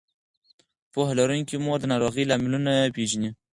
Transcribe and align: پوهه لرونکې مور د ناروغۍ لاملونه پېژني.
پوهه 0.91 1.13
لرونکې 1.19 1.55
مور 1.65 1.77
د 1.81 1.85
ناروغۍ 1.93 2.23
لاملونه 2.27 2.71
پېژني. 2.95 3.29